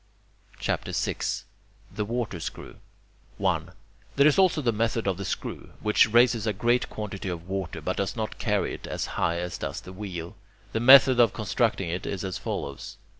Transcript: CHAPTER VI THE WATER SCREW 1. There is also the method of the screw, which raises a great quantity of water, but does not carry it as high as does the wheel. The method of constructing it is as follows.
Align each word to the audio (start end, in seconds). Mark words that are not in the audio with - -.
CHAPTER 0.57 0.93
VI 0.93 1.17
THE 1.93 2.05
WATER 2.05 2.39
SCREW 2.39 2.77
1. 3.37 3.71
There 4.15 4.25
is 4.25 4.39
also 4.39 4.59
the 4.59 4.71
method 4.71 5.05
of 5.05 5.17
the 5.17 5.23
screw, 5.25 5.73
which 5.81 6.11
raises 6.11 6.47
a 6.47 6.53
great 6.53 6.89
quantity 6.89 7.29
of 7.29 7.47
water, 7.47 7.81
but 7.81 7.97
does 7.97 8.15
not 8.15 8.39
carry 8.39 8.73
it 8.73 8.87
as 8.87 9.05
high 9.21 9.37
as 9.37 9.59
does 9.59 9.79
the 9.79 9.93
wheel. 9.93 10.35
The 10.73 10.79
method 10.79 11.19
of 11.19 11.33
constructing 11.33 11.89
it 11.89 12.07
is 12.07 12.23
as 12.23 12.39
follows. 12.39 12.97